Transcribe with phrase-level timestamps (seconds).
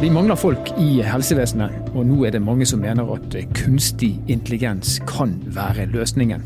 [0.00, 4.98] Vi mangler folk i helsevesenet, og nå er det mange som mener at kunstig intelligens
[5.08, 6.44] kan være løsningen.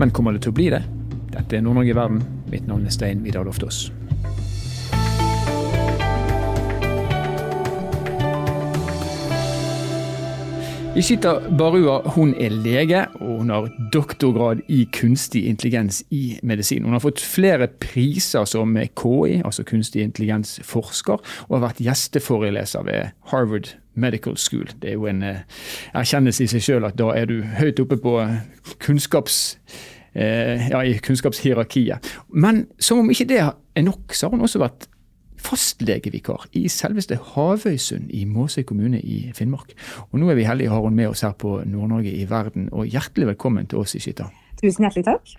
[0.00, 0.82] Men kommer det til å bli det?
[1.30, 2.24] Dette er Nord-Norge i verden.
[2.50, 3.86] Mitt navn er Stein Vidar Loftaas.
[10.96, 16.84] Ishita Barua hun er lege, og hun har doktorgrad i kunstig intelligens i medisin.
[16.84, 23.12] Hun har fått flere priser som KI, altså kunstig intelligens-forsker, og har vært gjesteforeleser ved
[23.28, 24.72] Harvard Medical School.
[24.80, 25.44] Det er jo en eh,
[25.92, 28.16] erkjennelse i seg sjøl at da er du høyt oppe på
[28.80, 29.58] kunnskaps,
[30.16, 32.08] eh, ja, i kunnskapshierarkiet.
[32.32, 34.88] Men som om ikke det er nok, så har hun også vært
[35.46, 39.74] fastlegevikar i selveste Havøysund i Måsøy kommune i Finnmark.
[40.10, 42.68] Og nå er vi heldige å har hun med oss her på Nord-Norge i verden,
[42.72, 44.28] og hjertelig velkommen til oss i Skytta.
[44.60, 45.34] Tusen hjertelig takk.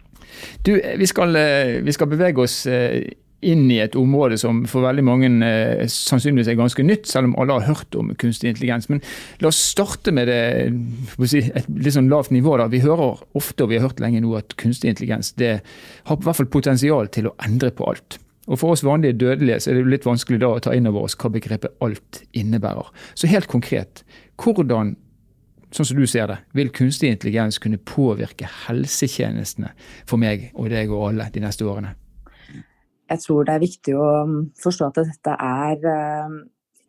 [0.66, 3.08] Du, vi skal, eh, vi skal bevege oss eh,
[3.46, 7.36] inn i et område som for veldig mange eh, sannsynligvis er ganske nytt, selv om
[7.42, 8.90] alle har hørt om kunstig intelligens.
[8.90, 9.04] Men
[9.44, 10.40] la oss starte med det,
[11.30, 12.58] si, et litt sånn lavt nivå.
[12.58, 12.70] da.
[12.72, 15.60] Vi hører ofte, og vi har hørt lenge nå, at kunstig intelligens det
[16.10, 18.22] har i hvert fall potensial til å endre på alt.
[18.48, 21.08] Og For oss vanlige dødelige så er det litt vanskelig da å ta inn over
[21.08, 22.88] oss hva begrepet alt innebærer.
[23.16, 24.06] Så helt konkret,
[24.40, 24.96] hvordan
[25.76, 29.74] sånn som du ser det, vil kunstig intelligens kunne påvirke helsetjenestene
[30.08, 31.92] for meg og deg og alle de neste årene?
[33.08, 34.08] Jeg tror det er viktig å
[34.60, 36.40] forstå at dette er uh,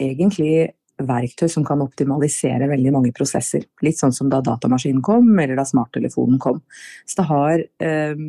[0.02, 0.52] egentlig
[0.98, 3.64] verktøy som kan optimalisere veldig mange prosesser.
[3.84, 6.60] Litt sånn som da datamaskinen kom, eller da smarttelefonen kom.
[7.06, 8.22] Så det har eh,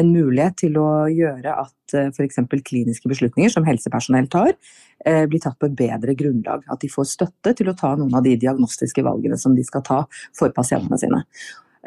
[0.00, 2.40] en mulighet til å gjøre at eh, f.eks.
[2.68, 4.52] kliniske beslutninger som helsepersonell tar,
[5.06, 6.66] eh, blir tatt på et bedre grunnlag.
[6.72, 9.84] At de får støtte til å ta noen av de diagnostiske valgene som de skal
[9.86, 10.02] ta
[10.38, 11.24] for pasientene sine.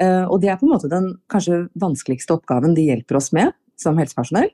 [0.01, 3.55] Eh, og det er på en måte den kanskje vanskeligste oppgaven de hjelper oss med
[3.79, 4.49] som helsepersonell.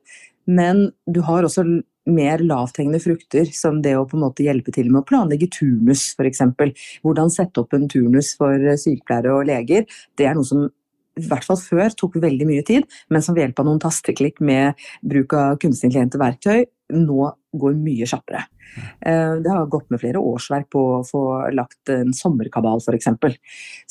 [0.50, 1.66] Men du har også
[2.10, 6.12] mer lavthengende frukter, som det å på en måte hjelpe til med å planlegge turnus
[6.18, 6.44] f.eks.
[7.06, 9.86] Hvordan sette opp en turnus for sykepleiere og leger.
[10.18, 10.70] Det er noe som
[11.20, 14.40] i hvert fall før tok veldig mye tid, men som ved hjelp av noen tasteklikk
[14.42, 16.64] med bruk av kunstig intelligente verktøy
[16.94, 18.46] nå går mye kjappere.
[19.06, 23.10] Eh, det har gått med flere årsverk på å få lagt en sommerkabal f.eks.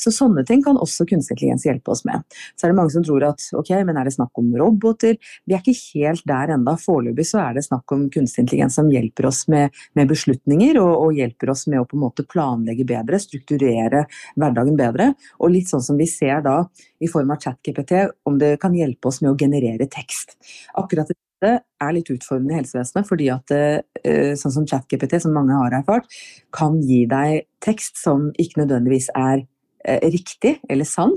[0.00, 2.24] Så sånne ting kan også kunstig intelligens hjelpe oss med.
[2.56, 5.18] Så er det mange som tror at ok, men er det snakk om roboter?
[5.44, 6.76] Vi er ikke helt der enda.
[6.80, 10.94] Foreløpig så er det snakk om kunstig intelligens som hjelper oss med, med beslutninger, og,
[10.96, 14.06] og, hjelper oss med å på en måte planlegge bedre, strukturere
[14.40, 15.12] hverdagen bedre.
[15.40, 16.62] Og litt sånn som vi ser da
[17.00, 17.96] i form av ChatGPT,
[18.28, 20.38] om det kan hjelpe oss med å generere tekst.
[20.80, 25.56] Akkurat dette er litt utfordrende i helsevesenet, fordi at eh, sånn som ChatGPT, som mange
[25.56, 26.08] har erfart,
[26.52, 29.46] kan gi deg tekst som ikke nødvendigvis er
[29.84, 31.16] eh, riktig eller sann,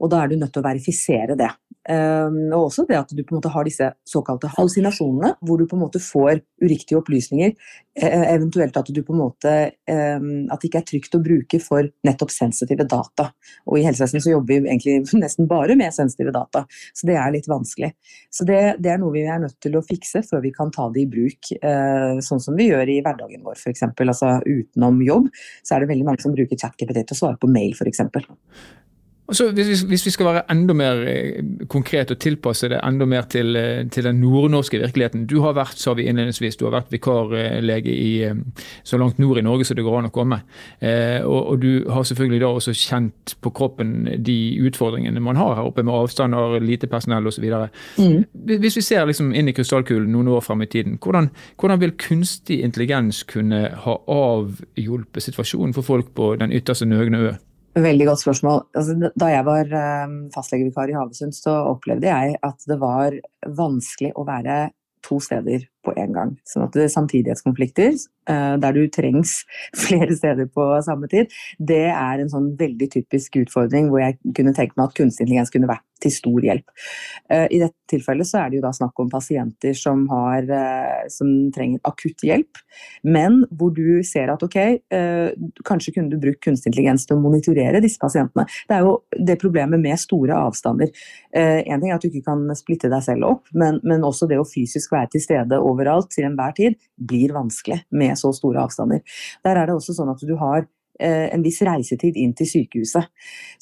[0.00, 1.50] og da er du nødt til å verifisere det.
[1.88, 5.64] Um, og også det at du på en måte har disse såkalte hallusinasjonene, hvor du
[5.68, 7.54] på en måte får uriktige opplysninger.
[7.96, 9.50] Eh, eventuelt at du på en måte
[9.90, 13.30] um, At det ikke er trygt å bruke for nettopp sensitive data.
[13.66, 17.32] Og i helsevesenet så jobber vi egentlig nesten bare med sensitive data, så det er
[17.34, 17.94] litt vanskelig.
[18.30, 20.90] Så det, det er noe vi er nødt til å fikse før vi kan ta
[20.92, 23.88] det i bruk, uh, sånn som vi gjør i hverdagen vår f.eks.
[23.88, 25.32] Altså utenom jobb,
[25.64, 28.04] så er det veldig mange som bruker ChatGPT til å svare på mail f.eks.
[29.30, 33.28] Og hvis, hvis, vi skal være enda mer eh, konkret og tilpasse det enda mer
[33.30, 35.26] til, eh, til den nordnorske virkeligheten.
[35.30, 38.34] Du har vært sa vi innledningsvis, du har vært vikarlege i, eh,
[38.82, 40.40] så langt nord i Norge som det går an å komme.
[40.82, 45.54] Eh, og, og, du har selvfølgelig da også kjent på kroppen de utfordringene man har
[45.60, 47.46] her oppe med avstander, lite personell osv.
[47.98, 48.24] Mm.
[48.34, 51.30] Hvis vi ser liksom inn i krystallkulen noen år frem i tiden, hvordan,
[51.60, 57.30] hvordan vil kunstig intelligens kunne ha avhjulpet situasjonen for folk på den ytterste nøgne ø?
[57.78, 58.64] Veldig godt spørsmål.
[58.74, 59.68] Altså, da jeg var
[60.04, 63.14] um, fastlegevikar i Havesund, så opplevde jeg at det var
[63.46, 64.56] vanskelig å være
[65.06, 66.32] to steder på en gang.
[66.48, 67.94] Sånn at samtidighetskonflikter,
[68.30, 69.40] uh, der du trengs
[69.86, 74.54] flere steder på samme tid, det er en sånn veldig typisk utfordring hvor jeg kunne
[74.56, 76.64] tenke meg at kunstig intelligens kunne vært til stor hjelp.
[77.28, 81.08] Uh, I dette tilfellet så er det jo da snakk om pasienter som, har, uh,
[81.12, 82.60] som trenger akutt hjelp,
[83.04, 84.56] men hvor du ser at ok,
[85.66, 88.44] kanskje kunne du brukt kunstig intelligens til å monitorere disse pasientene.
[88.68, 88.92] Det er jo
[89.26, 90.90] det problemet med store avstander.
[91.34, 94.38] En ting er at du ikke kan splitte deg selv opp, men, men også det
[94.40, 99.02] å fysisk være til stede overalt til enhver tid blir vanskelig med så store avstander.
[99.46, 100.64] Der er det også sånn at du har
[101.00, 103.08] eh, en viss reisetid inn til sykehuset.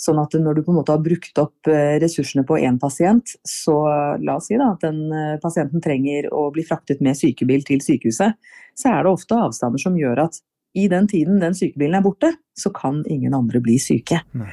[0.01, 3.37] Sånn at når du på en måte har brukt opp eh, ressursene på én pasient,
[3.47, 3.79] så
[4.23, 7.83] la oss si da, at den eh, pasienten trenger å bli fraktet med sykebil til
[7.85, 8.39] sykehuset,
[8.79, 10.43] så er det ofte avstander som gjør at
[10.79, 14.21] i den tiden den sykebilen er borte, så kan ingen andre bli syke.
[14.37, 14.53] Nei.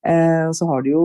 [0.00, 1.02] Så har du jo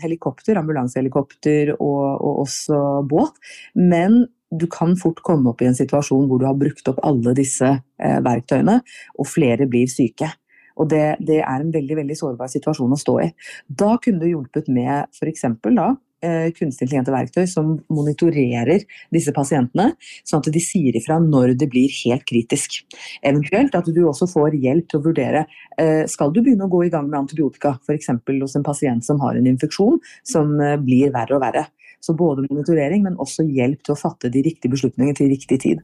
[0.00, 3.36] helikopter, ambulansehelikopter og, og, også båt.
[3.76, 7.34] Men du kan fort komme opp i en situasjon hvor du har brukt opp alle
[7.36, 8.80] disse eh, verktøyene,
[9.18, 10.30] og flere blir syke.
[10.76, 13.30] Og det, det, er en veldig veldig sårbar situasjon å stå i.
[13.66, 15.46] Da kunne du hjulpet med f.eks.
[15.64, 15.94] da
[16.24, 18.84] eh, kunstig intelligente verktøy som monitorerer
[19.14, 19.92] disse pasientene,
[20.26, 22.82] sånn at de sier ifra når det blir helt kritisk.
[23.22, 25.46] Eventuelt at du også får hjelp til å vurdere
[25.80, 28.12] eh, skal du begynne å gå i gang med antibiotika, f.eks.
[28.12, 31.66] hos en pasient som har en infeksjon som eh, blir verre og verre.
[32.06, 35.82] Så både monitorering, men også hjelp til å fatte de riktige beslutningene til riktig tid.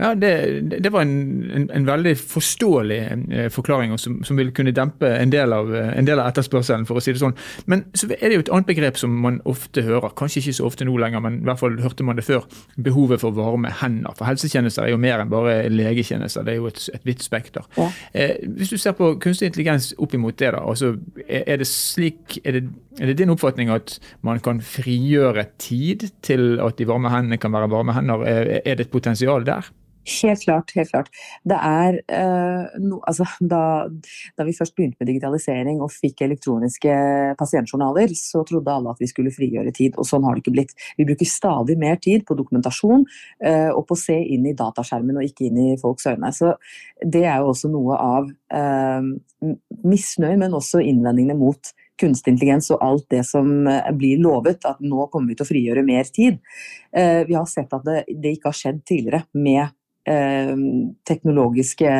[0.00, 2.98] Ja, Det, det var en, en, en, veldig forståelig
[3.32, 6.96] eh, forklaring som, som, vil kunne dempe en del, av, en del, av, etterspørselen, for
[6.96, 7.36] å si det sånn.
[7.68, 10.70] Men så er det jo et annet begrep som man ofte hører, kanskje ikke så
[10.70, 12.48] ofte nå lenger, men i hvert fall hørte man det før.
[12.80, 14.16] Behovet for varme hender.
[14.16, 17.68] For helsetjenester er jo mer enn bare legetjenester, det er jo et, et vidt spekter.
[17.76, 17.90] Ja.
[18.16, 20.94] Eh, hvis du ser på kunstig intelligens opp imot det, da, altså,
[21.28, 22.64] er det slik er det,
[22.98, 27.52] er det din oppfatning at man kan frigjøre tid til at de varme hendene kan
[27.54, 28.24] være varme hender?
[28.26, 29.68] Er, det et potensial der?
[30.10, 30.72] Helt klart.
[30.74, 31.08] helt klart.
[31.44, 33.86] Det er eh, no, altså, da,
[34.38, 36.94] da, vi først begynte med digitalisering og fikk elektroniske
[37.38, 40.72] pasientjournaler, så trodde alle at vi skulle frigjøre tid, og sånn har det ikke blitt.
[40.98, 43.04] Vi bruker stadig mer tid på dokumentasjon
[43.44, 46.32] eh, og på å se inn i dataskjermen og ikke inn i folks øyne.
[46.34, 46.56] Så
[47.04, 49.12] det er jo også noe av eh,
[49.84, 54.80] misnøyen, men også innvendingene mot kunstig intelligens og alt det som eh, blir lovet, at
[54.80, 56.40] nå kommer vi til å frigjøre mer tid.
[56.96, 59.76] Eh, vi har sett at det, det ikke har skjedd tidligere med
[60.08, 60.56] Eh,
[61.08, 61.90] teknologiske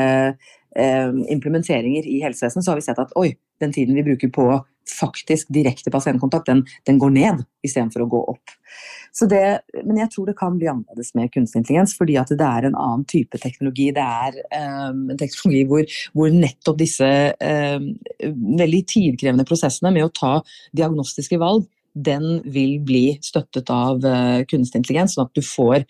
[1.28, 4.44] implementeringer i helsevesenet, så har vi sett at oi, den tiden vi bruker på
[4.92, 8.54] faktisk direkte pasientkontakt, den, den går ned istedenfor å gå opp.
[9.30, 9.42] Det,
[9.82, 12.78] men jeg tror det kan bli annerledes med kunstig intelligens, fordi at det er en
[12.78, 13.90] annen type teknologi.
[13.96, 14.38] Det er
[14.90, 17.10] um, en teknologi hvor, hvor nettopp disse
[17.42, 17.90] um,
[18.62, 20.32] veldig tidkrevende prosessene med å ta
[20.76, 25.84] diagnostiske valg, den vil bli støttet av uh, kunstig intelligens, sånn at du får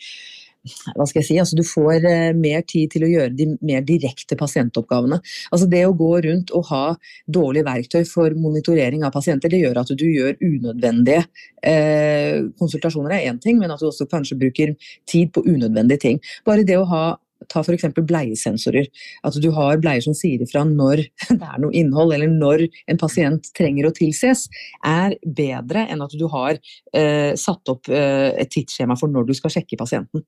[0.94, 3.84] hva skal jeg si, altså Du får eh, mer tid til å gjøre de mer
[3.86, 5.20] direkte pasientoppgavene.
[5.50, 6.82] Altså Det å gå rundt og ha
[7.26, 11.24] dårlige verktøy for monitorering av pasienter, det gjør at du gjør unødvendige
[11.64, 14.76] eh, konsultasjoner er én ting, men at du også kanskje bruker
[15.08, 16.22] tid på unødvendige ting.
[16.46, 17.04] Bare det å ha
[17.48, 17.88] Ta f.eks.
[17.96, 18.90] bleiesensorer.
[19.26, 23.00] At du har bleier som sier ifra når det er noe innhold, eller når en
[23.00, 24.46] pasient trenger å tilses,
[24.86, 26.58] er bedre enn at du har
[26.96, 30.24] eh, satt opp eh, et tidsskjema for når du skal sjekke pasienten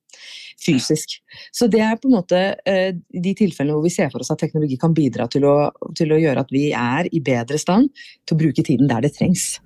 [0.62, 1.18] fysisk.
[1.54, 4.42] Så det er på en måte eh, de tilfellene hvor vi ser for oss at
[4.42, 5.56] teknologi kan bidra til å,
[5.98, 7.90] til å gjøre at vi er i bedre stand
[8.26, 9.56] til å bruke tiden der det trengs.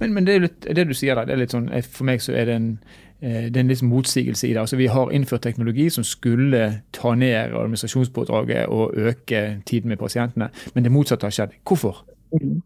[0.00, 2.36] Men, men det, litt, det, du sier der, det er litt sånn, for meg så
[2.36, 2.70] er det en
[3.20, 4.60] Eh, det er en litt motsigelse i det.
[4.60, 10.50] Altså, vi har innført teknologi som skulle ta ned administrasjonspådraget og øke tiden med pasientene,
[10.74, 11.56] men det motsatte har skjedd.
[11.64, 12.04] Hvorfor?
[12.34, 12.60] Mm.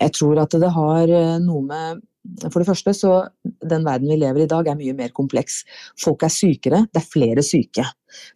[0.00, 2.06] Jeg tror at det har eh, noe med
[2.52, 3.10] for det første så
[3.42, 5.62] Den verden vi lever i i dag er mye mer kompleks.
[6.02, 7.86] Folk er sykere, det er flere syke.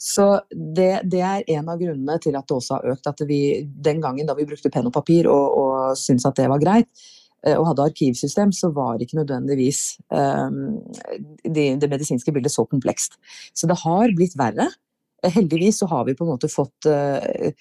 [0.00, 3.06] Så det, det, er en av grunnene til at det også har økt.
[3.06, 6.48] at vi, Den gangen da vi brukte penn og papir og, og syntes at det
[6.48, 7.13] var greit, Eh,
[7.52, 10.81] og hadde arkivsystem, så var ikke nødvendigvis um,
[11.44, 13.19] det, det medisinske bildet så komplekst.
[13.52, 14.70] Så det har blitt verre.
[15.25, 17.52] Heldigvis så har vi på en måte fått uh,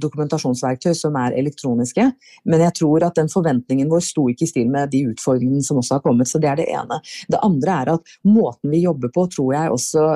[0.00, 2.06] dokumentasjonsverktøy som er elektroniske,
[2.48, 5.80] men jeg tror at den forventningen vår sto ikke i stil med de utfordringene som
[5.80, 6.30] også har kommet.
[6.30, 7.00] Så det er det ene.
[7.32, 10.06] Det andre er at måten vi jobber på, tror jeg også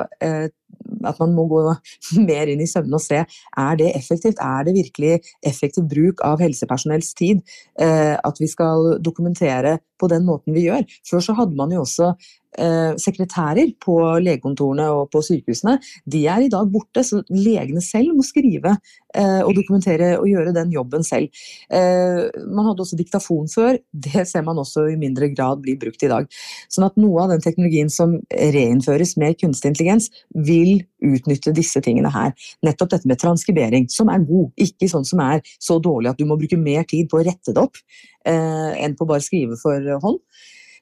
[1.09, 1.63] at man må gå
[2.29, 4.41] mer inn i søvne og se er det effektivt.
[4.41, 7.41] Er det virkelig effektiv bruk av helsepersonells tid
[7.81, 10.85] at vi skal dokumentere på den måten vi gjør?
[11.09, 15.77] Før så hadde man jo også eh, sekretærer på legekontorene og på sykehusene,
[16.11, 17.03] de er i dag borte.
[17.05, 18.73] Så legene selv må skrive
[19.15, 21.31] eh, og dokumentere og gjøre den jobben selv.
[21.71, 23.79] Eh, man hadde også diktafon før.
[23.91, 26.27] Det ser man også i mindre grad blir brukt i dag.
[26.71, 30.09] Sånn at noe av den teknologien som reinnføres med kunstig intelligens,
[30.47, 32.33] vil utnytte disse tingene her.
[32.65, 34.51] Nettopp dette med transkribering, som er god.
[34.61, 37.55] Ikke sånn som er så dårlig at du må bruke mer tid på å rette
[37.55, 37.79] det opp
[38.27, 40.21] eh, enn på bare skrive for hånd.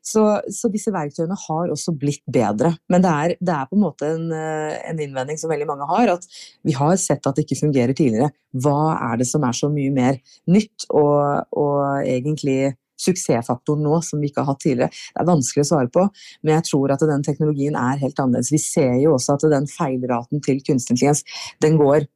[0.06, 2.72] Så, så, disse verktøyene har også blitt bedre.
[2.92, 5.88] Men det er, det er på en måte en, eh, en, innvending som veldig mange
[5.90, 6.28] har, at
[6.66, 8.32] vi har sett at det ikke fungerer tidligere.
[8.64, 14.20] Hva er det som er så mye mer nytt og, og egentlig suksessfaktoren nå som
[14.20, 14.92] vi ikke har hatt tidligere?
[14.94, 16.06] Det er vanskelig å svare på,
[16.44, 18.54] men jeg tror at den teknologien er helt annerledes.
[18.56, 21.26] Vi ser jo også at den feilraten til kunstig intelligens
[21.64, 22.08] den går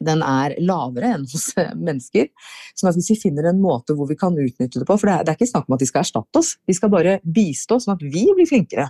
[0.00, 2.30] den er lavere enn hos eh, mennesker.
[2.82, 5.26] At hvis vi finner en måte hvor vi kan utnytte det på For det er,
[5.26, 7.94] det er ikke snakk om at de skal erstatte oss, de skal bare bistå sånn
[7.96, 8.88] at vi blir flinkere.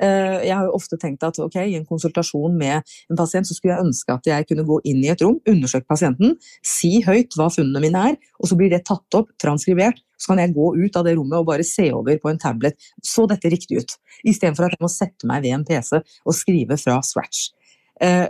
[0.00, 3.56] Eh, jeg har jo ofte tenkt at ok, i en konsultasjon med en pasient så
[3.56, 7.36] skulle jeg ønske at jeg kunne gå inn i et rom, undersøke pasienten, si høyt
[7.38, 10.66] hva funnene mine er, og så blir det tatt opp, transkribert, så kan jeg gå
[10.76, 12.76] ut av det rommet og bare se over på en tablet.
[13.04, 13.96] Så dette riktig ut?
[14.28, 17.48] Istedenfor at jeg må sette meg ved en PC og skrive fra scratch.
[18.00, 18.26] Eh,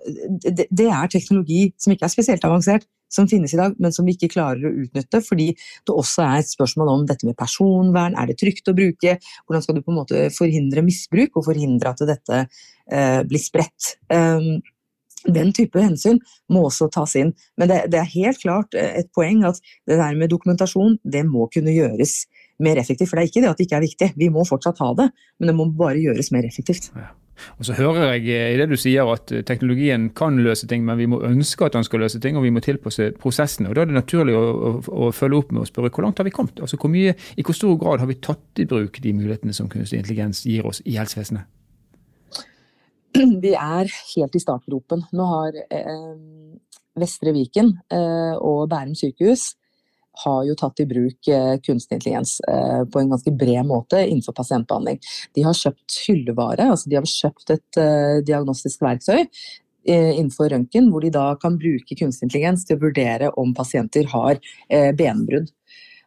[0.71, 4.15] det er teknologi som ikke er spesielt avansert, som finnes i dag, men som vi
[4.15, 8.15] ikke klarer å utnytte, fordi det også er et spørsmål om dette med personvern.
[8.19, 9.17] Er det trygt å bruke?
[9.47, 13.97] Hvordan skal du på en måte forhindre misbruk, og forhindre at dette eh, blir spredt?
[14.13, 14.61] Um,
[15.29, 17.35] den type hensyn må også tas inn.
[17.61, 19.59] Men det, det, er helt klart eh, et poeng at
[19.91, 22.23] det der med dokumentasjon det må kunne gjøres
[22.63, 23.11] mer effektivt.
[23.11, 25.11] For det er ikke det at det ikke er viktig, vi må fortsatt ha det,
[25.41, 26.93] men det må bare gjøres mer effektivt.
[26.95, 27.11] Ja.
[27.59, 30.99] Og Så hører jeg i det du sier at eh, teknologien kan løse ting, men
[30.99, 33.69] vi må ønske at den skal løse ting, og vi må tilpasse prosessene.
[33.69, 34.73] og Da er det naturlig å, å,
[35.07, 36.61] å følge opp med å spørre hvor langt har vi kommet?
[36.61, 39.71] Altså hvor mye, I hvor stor grad har vi tatt i bruk de mulighetene som
[39.71, 41.49] kunstig intelligens gir oss i helsevesenet?
[43.43, 45.03] Vi er helt i startgropen.
[45.19, 46.13] Nå har eh,
[47.01, 49.55] Vestre Viken eh, og Bærum sykehus
[50.25, 54.37] har jo tatt i bruk eh, kunstig intelligens eh, på en ganske bred måte innenfor
[54.37, 55.01] pasientbehandling.
[55.37, 59.27] De har kjøpt hyllevare, altså de har kjøpt et eh, diagnostisk verktøy
[59.91, 64.37] innenfor røntgen, hvor de da kan bruke kunstig intelligens til å vurdere om pasienter har
[64.95, 65.49] benbrudd.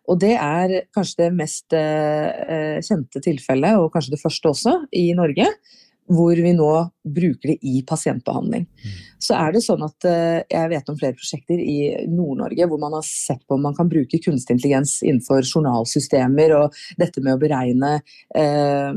[0.06, 5.50] Og det er kanskje det mest kjente tilfellet, og kanskje det første også, i Norge
[6.12, 6.72] hvor vi nå
[7.04, 8.66] bruker det i pasientbehandling.
[8.68, 8.96] Mm.
[9.24, 11.78] Så er det sånn at eh, Jeg vet om flere prosjekter i
[12.12, 16.80] Nord-Norge hvor man har sett på om man kan bruke kunstig intelligens innenfor journalsystemer og
[17.00, 17.94] dette med å beregne
[18.36, 18.92] eh,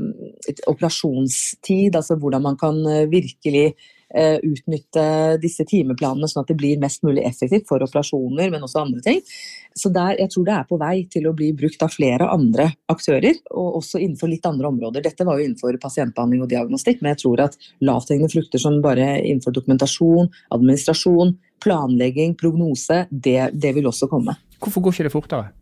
[0.67, 3.69] operasjonstid, altså hvordan man kan eh, virkelig
[4.15, 5.03] utnytte
[5.43, 9.19] disse timeplanene sånn at det blir mest mulig effektivt for operasjoner, men også andre ting.
[9.77, 12.71] Så der, jeg tror det er på vei til å bli brukt av flere andre
[12.93, 15.05] aktører, og også innenfor litt andre områder.
[15.05, 19.11] Dette var jo innenfor pasientbehandling og diagnostikk, men jeg tror at lavthengende frukter som bare
[19.19, 21.35] innenfor dokumentasjon, administrasjon,
[21.65, 24.37] planlegging, prognose, det, det vil også komme.
[24.63, 25.53] Hvorfor går ikke det fortere?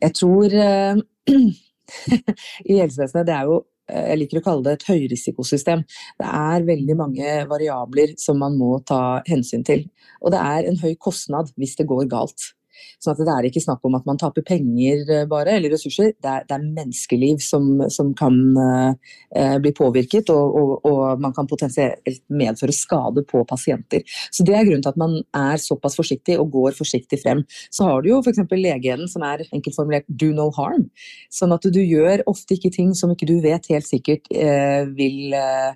[0.00, 1.00] Jeg tror uh,
[2.70, 5.84] i helsevesenet det er jo jeg liker å kalle det et høyrisikosystem.
[6.20, 9.86] Det er veldig mange variabler som man må ta hensyn til.
[10.22, 12.52] Og det er en høy kostnad hvis det går galt.
[13.00, 16.12] Sånn at det er ikke snakk om at man taper penger eh, bare, eller ressurser.
[16.16, 21.34] Det er, det er menneskeliv som, som kan eh, bli påvirket, og, og, og, man
[21.36, 24.04] kan potensielt medføre skade på pasienter.
[24.30, 27.44] Så Det er grunnen til at man er såpass forsiktig og går forsiktig frem.
[27.72, 28.42] Så har du jo f.eks.
[28.50, 30.88] legeheden som er enkeltformulert 'do no harm'.
[31.32, 35.34] Sånn at du gjør ofte ikke ting som ikke du vet helt sikkert eh, vil
[35.36, 35.72] uh,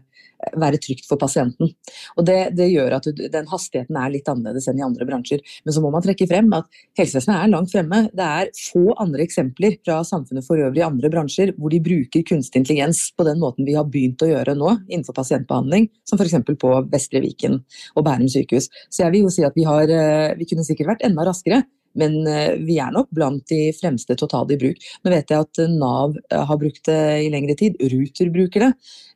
[0.61, 1.73] være trygt for pasienten.
[2.19, 5.43] Og det, det, gjør at den hastigheten er litt annerledes enn i andre bransjer.
[5.65, 8.05] Men så må man trekke frem at helsevesenet er langt fremme.
[8.15, 12.27] Det er få andre eksempler fra samfunnet for øvrig i andre bransjer hvor de bruker
[12.27, 16.37] kunstig intelligens på den måten vi har begynt å gjøre nå innenfor pasientbehandling, som f.eks.
[16.61, 17.61] på Vestre Viken
[17.95, 18.71] og Bærum sykehus.
[18.91, 21.65] Så jeg vil jo si at vi, har, eh, vi kunne sikkert vært enda raskere.
[21.99, 24.87] Men eh, vi er nok blant de fremste til å ta det i bruk.
[25.05, 27.79] Nå vet jeg at Nav eh, har brukt det i lengre tid.
[27.93, 28.73] Ruter bruker det.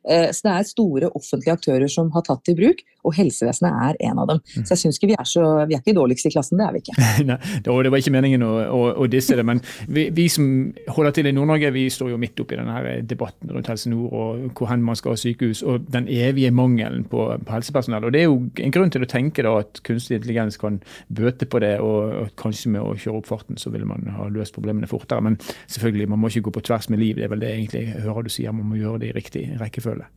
[0.09, 3.83] Eh, så det er store offentlige aktører som har tatt det i bruk, og helsevesenet
[3.89, 4.41] er en av dem.
[4.43, 4.65] Mm.
[4.65, 6.75] Så jeg syns ikke vi er så Vi er ikke dårligst i klassen, det er
[6.75, 6.95] vi ikke.
[7.29, 10.47] Nei, det var ikke meningen å, å, å disse det, men vi, vi, som
[10.91, 14.57] holder til i Nord-Norge, vi står jo midt oppi denne debatten rundt Helse Nord og
[14.57, 18.07] hvor hen man skal ha sykehus, og den evige mangelen på, på, helsepersonell.
[18.07, 21.47] Og Det er jo en grunn til å tenke da at kunstig intelligens kan bøte
[21.49, 24.55] på det, og, og kanskje med å kjøre opp farten så vil man ha løst
[24.57, 25.23] problemene fortere.
[25.25, 27.85] Men selvfølgelig, man må ikke gå på tvers med liv, det er vel det egentlig
[27.89, 30.09] jeg hører du sier, man må gjøre det i riktig rekkefølge.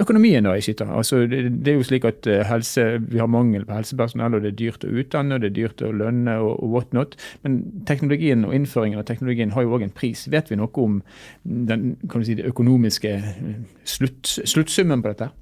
[0.00, 0.84] Økonomien da, Ishita.
[0.92, 4.52] Altså, det, er jo slik at eh, helse, Vi har mangel på helsepersonell, og det
[4.52, 7.16] er dyrt å utdanne og det er dyrt å lønne og, og whatnot.
[7.46, 10.26] Men teknologien og innføringen av teknologien har jo òg en pris.
[10.32, 11.00] Vet vi noe om
[11.44, 13.16] den kan du si, det økonomiske
[13.88, 15.32] slutt, sluttsummen på dette?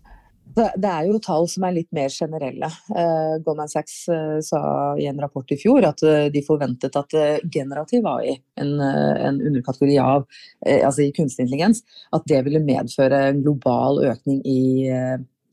[0.55, 2.69] Det er jo tall som er litt mer generelle.
[2.95, 4.61] Uh, Goldman Sachs uh, sa
[5.01, 7.17] i en rapport i fjor at uh, de forventet at
[7.51, 10.27] generativ AI, en, en underkategori av
[10.65, 11.83] altså kunstig intelligens,
[12.15, 14.63] at det ville medføre en global økning i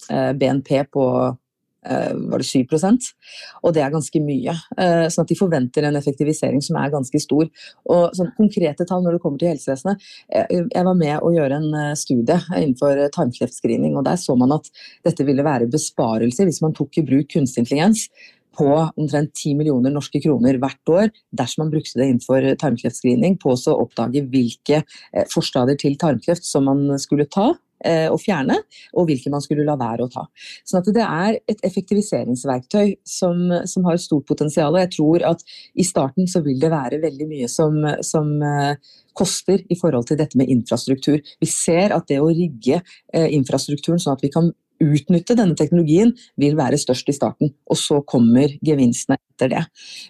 [0.10, 1.41] BNP på Eh,
[1.82, 2.62] var det 7
[3.62, 4.54] og det er ganske mye.
[4.78, 7.48] Eh, sånn at de forventer en effektivisering som er ganske stor.
[7.90, 11.80] Og sånn konkrete tall når det kommer til helsevesenet Jeg var med å gjøre en
[11.80, 14.70] eh, studie innenfor tarmkreftscreening, og der så man at
[15.08, 18.08] dette ville være besparelser hvis man tok i bruk kunstig intelligens
[18.58, 23.56] på omtrent 10 millioner norske kroner hvert år dersom man brukte det innenfor tarmkreftscreening på
[23.56, 24.84] å oppdage hvilke
[25.32, 28.58] forstadier til tarmkreft som man skulle ta og å fjerne,
[28.94, 30.26] og hvilke man skulle la være å ta.
[30.68, 34.76] Sånn at det er et effektiviseringsverktøy som, som har et stort potensial.
[34.76, 38.76] og Jeg tror at i starten så vil det være veldig mye som, som eh,
[39.18, 41.22] koster i forhold til dette med infrastruktur.
[41.42, 46.14] Vi ser at det å rigge eh, infrastrukturen sånn at vi kan utnytte denne teknologien
[46.42, 49.64] vil være størst i starten, og så kommer gevinstene etter det.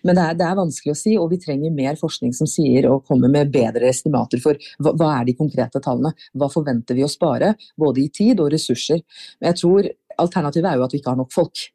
[0.08, 2.90] Men det er, det er vanskelig å si, og vi trenger mer forskning som sier
[2.92, 6.14] og kommer med bedre estimater for hva, hva er de konkrete tallene.
[6.38, 9.04] Hva forventer vi å spare, både i tid og ressurser.
[9.40, 11.68] Men jeg tror alternativet er jo at vi ikke har nok folk.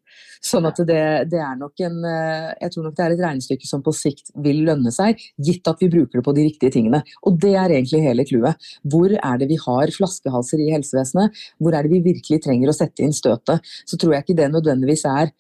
[0.45, 3.69] Sånn at det, det, er nok en eh, Jeg tror nok det er et regnestykke
[3.69, 7.03] som på sikt vil lønne seg, gitt at vi bruker det på de riktige tingene.
[7.27, 8.71] Og det er egentlig hele clouet.
[8.87, 11.45] Hvor er det vi har flaskehalser i helsevesenet?
[11.63, 13.65] Hvor er det vi virkelig trenger å sette inn støtet?
[13.89, 15.33] Så tror jeg ikke det nødvendigvis er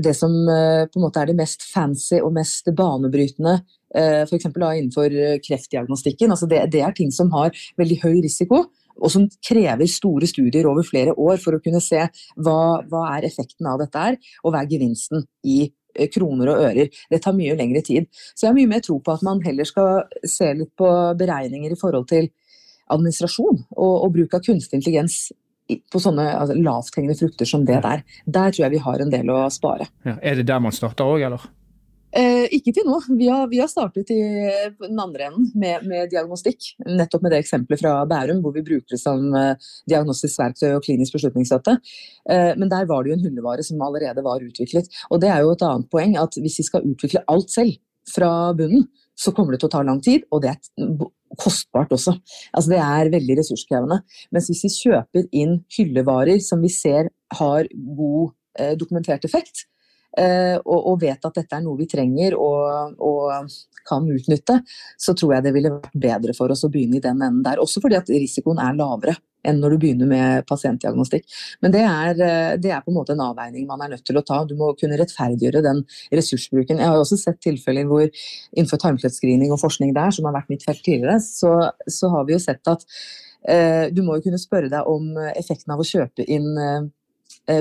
[0.00, 4.44] det som eh, på en måte er det mest fancy og mest banebrytende F.eks.
[4.46, 6.30] innenfor kreftdiagnostikken.
[6.30, 7.50] Altså det, det er ting som har
[7.80, 12.02] veldig høy risiko og som krever store studier over flere år for å kunne se
[12.36, 16.64] hva, hva er effekten av dette er, og hva er gevinsten i eh, kroner og
[16.68, 16.90] ører.
[17.10, 18.08] Det tar mye lengre tid.
[18.34, 21.74] Så jeg har mye mer tro på at man heller skal se litt på beregninger
[21.74, 22.30] i forhold til
[22.90, 25.28] administrasjon og, og bruk av kunstig intelligens
[25.70, 28.02] på sånne altså, lavthengende frukter som det der.
[28.26, 29.86] Der tror jeg vi har en del å spare.
[30.06, 31.44] Ja, er det der man starter òg, eller?
[32.10, 32.96] Eh, ikke til nå.
[33.18, 34.18] Vi har, vi har, startet i
[34.80, 36.72] den andre enden med, med, diagnostikk.
[36.88, 40.82] Nettopp med det eksempelet fra Bærum, hvor vi bruker det som eh, diagnostisk verktøy og
[40.86, 41.76] klinisk beslutningsstøtte.
[42.30, 44.90] Eh, men der var det jo en hundevare som allerede var utviklet.
[45.10, 47.78] Og det er jo et annet poeng at hvis vi skal utvikle alt selv
[48.10, 48.88] fra bunnen,
[49.20, 52.16] så kommer det til å ta lang tid, og det er kostbart også.
[52.56, 54.00] Altså det er veldig ressurskrevende.
[54.34, 59.66] Mens hvis vi kjøper inn hyllevarer som vi ser har god eh, dokumentert effekt,
[60.10, 63.52] og, og, vet at dette er noe vi trenger og, og,
[63.86, 64.60] kan utnytte,
[64.98, 67.60] så tror jeg det ville vært bedre for oss å begynne i den enden der.
[67.62, 71.24] Også fordi at risikoen er lavere enn når du begynner med pasientdiagnostikk.
[71.64, 74.20] Men det er, eh, det er, på en måte en avveining man er nødt til
[74.20, 74.42] å ta.
[74.44, 76.82] Du må kunne rettferdiggjøre den ressursbruken.
[76.82, 80.66] Jeg har også sett tilfeller hvor innenfor tarmkreftscreening og forskning der, som har vært mitt
[80.66, 81.54] felt tidligere, så,
[81.88, 82.84] så har vi jo sett at
[83.48, 86.99] eh, du må jo kunne spørre deg om effekten av å kjøpe inn eh, Eh,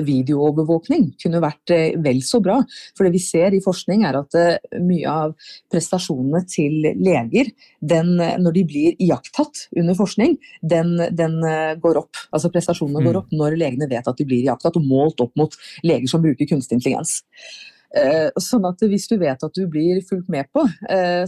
[0.05, 2.59] videoovervåkning kunne vært eh, vel så bra.
[2.97, 5.35] For det vi ser i forskning er at eh, mye av
[5.71, 11.39] prestasjonene til leger, den, når de blir iakttatt under forskning, den, den,
[11.81, 12.19] går opp.
[12.35, 13.19] Altså prestasjonene går mm.
[13.21, 16.49] opp når legene vet at de blir iakttatt, og målt opp mot leger som bruker
[16.49, 17.19] kunstig intelligens.
[18.37, 20.65] Sånn at hvis du vet at du blir fulgt med på,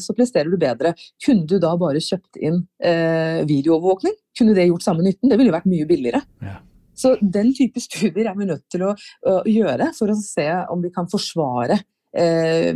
[0.03, 0.93] så presterer du bedre.
[1.23, 4.17] Kunne du da bare kjøpt inn videoovervåkning?
[4.37, 5.31] Kunne det gjort samme nytten?
[5.31, 6.21] Det ville vært mye billigere.
[6.43, 6.59] Ja.
[7.01, 10.83] Så den type studier er vi nødt til å, å gjøre for å se om
[10.83, 11.79] vi kan forsvare
[12.17, 12.71] eh,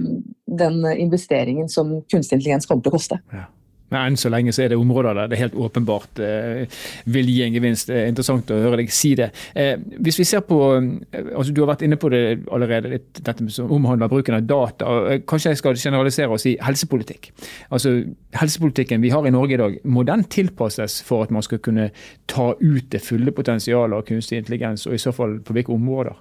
[0.45, 3.21] den investeringen som kunstig intelligens kommer til å koste.
[3.33, 3.47] Ja.
[3.95, 6.81] Men enn så lenge så er det områder der det helt åpenbart eh,
[7.11, 7.89] vil gi en gevinst.
[7.89, 9.29] Det er interessant å høre deg si det.
[9.55, 13.21] Eh, hvis vi ser på, eh, altså Du har vært inne på det allerede, litt,
[13.21, 14.97] dette som omhandler bruken av data.
[15.13, 17.31] Eh, kanskje jeg skal generalisere og si helsepolitikk.
[17.71, 17.95] Altså
[18.35, 21.89] Helsepolitikken vi har i Norge i dag, må den tilpasses for at man skal kunne
[22.27, 26.17] ta ut det fulle potensialet av kunstig intelligens, og i så fall på hvilke områder?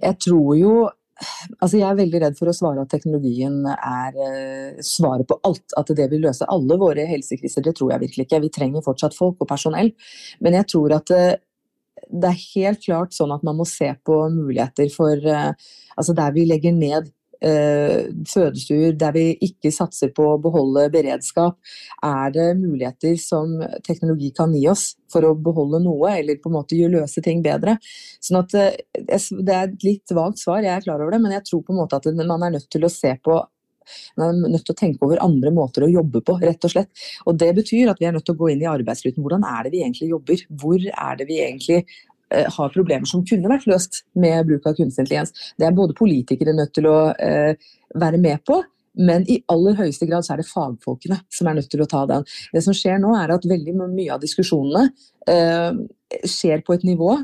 [0.00, 0.74] Jeg tror jo
[1.60, 5.66] Altså jeg er veldig redd for å svare at teknologien er uh, svaret på alt.
[5.78, 7.64] At det vil løse alle våre helsekriser.
[7.64, 8.42] Det tror jeg virkelig ikke.
[8.44, 9.92] Vi trenger fortsatt folk og personell.
[10.44, 11.34] Men jeg tror at uh,
[12.10, 15.52] det er helt klart sånn at man må se på muligheter for uh,
[15.94, 21.58] Altså der vi legger ned Eh, fødestuer der vi ikke satser på å beholde beredskap,
[22.04, 26.58] er det muligheter som teknologi kan gi oss for å beholde noe, eller på en
[26.58, 27.76] måte løse ting bedre.
[28.22, 31.36] Sånn at eh, Det er et litt vagt svar, jeg er klar over det, men
[31.36, 33.42] jeg tror på en måte at man er nødt til å se på
[34.16, 36.88] man er nødt til å tenke over andre måter å jobbe på, rett og slett.
[37.28, 39.20] Og Det betyr at vi er nødt til å gå inn i arbeidsluten.
[39.20, 40.44] Hvordan er det vi egentlig jobber?
[40.62, 44.76] Hvor er det vi egentlig Eh, har problemer som kunne vært løst med bruk av
[44.78, 45.34] kunstig intelligens.
[45.58, 47.54] Det er både politikere nødt til å eh,
[48.00, 48.62] være med på,
[48.94, 52.04] men i aller høyeste grad så er det fagfolkene som er nødt til å ta
[52.10, 52.26] den.
[52.54, 54.86] Det som skjer nå er at veldig mye av diskusjonene
[55.30, 55.80] eh,
[56.30, 57.16] skjer på et nivå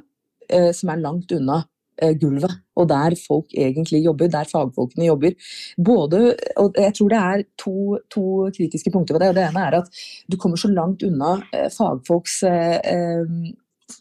[0.50, 1.60] eh, som er langt unna
[2.02, 5.38] eh, gulvet, og der folk egentlig jobber, der fagfolkene jobber.
[5.78, 7.76] Både, og jeg tror det er to,
[8.10, 9.30] to kritiske punkter på det.
[9.30, 12.42] og Det ene er at du kommer så langt unna eh, fagfolks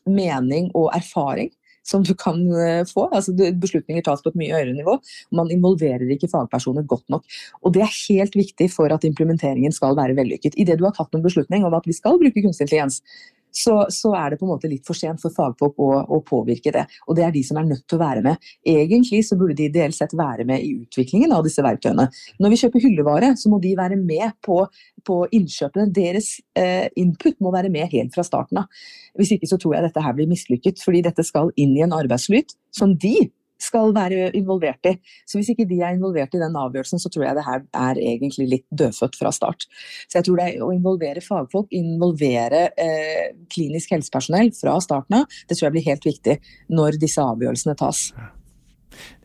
[0.05, 1.51] mening og erfaring
[1.89, 3.07] som du kan eh, få.
[3.15, 4.97] Altså, beslutninger tas på et mye høyere nivå.
[5.35, 7.25] Man involverer ikke fagpersoner godt nok.
[7.63, 10.57] Og Det er helt viktig for at implementeringen skal være vellykket.
[10.59, 13.01] Idet du har tatt en beslutning om at vi skal bruke kunstig intelligens,
[13.51, 16.73] så, så, er det på en måte litt for sent for fagfolk å, å, påvirke
[16.75, 16.85] det.
[17.07, 18.49] Og det er de som er nødt til å være med.
[18.67, 22.09] Egentlig så burde de ideelt sett være med i utviklingen av disse verktøyene.
[22.39, 24.61] Når vi kjøper hyllevare, så må de være med på,
[25.07, 25.89] på innkjøpene.
[25.95, 28.85] Deres eh, input må være med helt fra starten av.
[29.19, 31.95] Hvis ikke så tror jeg dette her blir mislykket, fordi dette skal inn i en
[31.95, 33.29] arbeidsflyt som de
[33.69, 34.95] skal være involvert i.
[35.29, 38.01] Så hvis ikke de er involvert i den avgjørelsen, så tror jeg det her er
[38.01, 39.67] egentlig litt dødfødt fra start.
[40.09, 45.39] Så jeg tror det er å involvere fagfolk, involvere eh, klinisk helsepersonell fra starten av,
[45.47, 46.39] det tror jeg blir helt viktig
[46.75, 48.09] når disse avgjørelsene tas.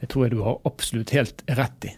[0.00, 1.92] Det tror jeg du har absolutt helt rett i.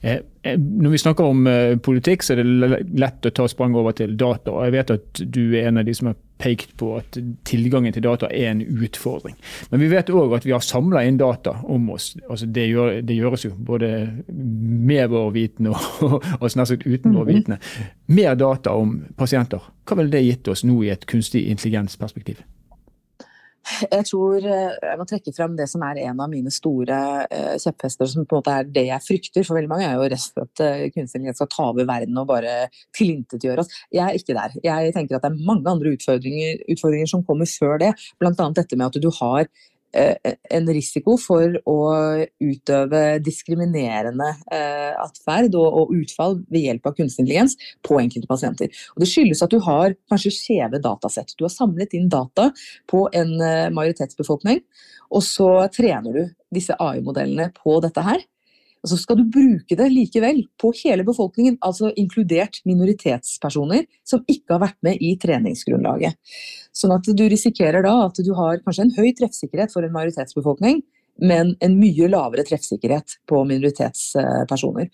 [0.00, 3.76] Eh, eh, når vi snakker om eh, politikk, så er det lett å ta sprang
[3.78, 4.56] over til data.
[4.66, 8.04] Jeg vet at du er en av de som har pekt på at tilgangen til
[8.04, 9.36] data er en utfordring.
[9.70, 12.12] Men vi vet òg at vi har samla inn data om oss.
[12.28, 13.92] Altså det, gjør, det, gjøres jo både
[14.32, 17.32] med vår vitende og, og nær sagt uten vår mhm.
[17.32, 17.60] vitende.
[18.12, 19.70] Mer data om pasienter.
[19.86, 22.42] Hva ville det gitt oss nå i et kunstig intelligensperspektiv?
[23.62, 26.98] Jeg tror eh, jeg må trekke frem det som er en av mine store
[27.30, 29.46] uh, kjepphester, som på en måte er det jeg frykter.
[29.46, 32.56] For veldig mange er jo redd for at uh, skal ta over verden og bare
[32.98, 33.72] tilintetgjøre oss.
[33.94, 34.56] Jeg er ikke der.
[34.66, 37.92] Jeg tenker at det er mange andre utfordringer, utfordringer som kommer før det.
[38.20, 38.32] Bl.a.
[38.56, 39.46] dette med at du har
[39.92, 41.78] en risiko for å
[42.40, 48.72] utøve diskriminerende eh, atferd og, utfall ved hjelp av kunstig intelligens på enkelte pasienter.
[48.94, 51.34] Og det skyldes at du har kanskje skjeve datasett.
[51.36, 52.50] Du har samlet inn data
[52.90, 54.62] på en eh, majoritetsbefolkning,
[55.12, 58.22] og så trener du disse AI-modellene på dette her.
[58.82, 64.64] Så skal du bruke det likevel på hele befolkningen, altså inkludert minoritetspersoner som ikke har
[64.64, 66.18] vært med i treningsgrunnlaget.
[66.74, 70.82] Sånn at du risikerer da at du har kanskje en høy treffsikkerhet for en majoritetsbefolkning,
[71.22, 74.88] men en mye lavere treffsikkerhet på minoritetspersoner.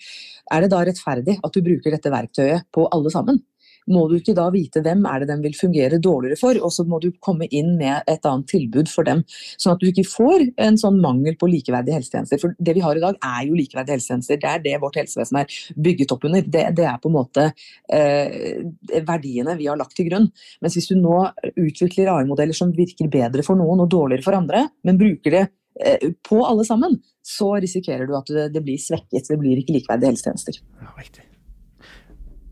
[0.53, 3.41] Er det da rettferdig at du bruker dette verktøyet på alle sammen?
[3.89, 6.85] Må du ikke da vite hvem er det den vil fungere dårligere for, og så
[6.89, 9.25] må du komme inn med et annet tilbud for dem.
[9.57, 12.41] Sånn at du ikke får en sånn mangel på likeverdige helsetjenester.
[12.43, 14.41] For det vi har i dag er jo likeverdige helsetjenester.
[14.43, 16.45] Det er det vårt helsevesen er bygget opp under.
[16.45, 18.61] Det, det er på en måte eh,
[19.09, 20.29] verdiene vi har lagt til grunn.
[20.65, 21.21] Mens hvis du nå
[21.55, 25.47] utvikler AI-modeller som virker bedre for noen og dårligere for andre, men bruker det
[25.81, 29.29] eh, på alle sammen, så risikerer du at det, blir svekket.
[29.29, 30.63] Det blir ikke likeverdige helsetjenester.
[30.81, 31.27] Ja, riktig.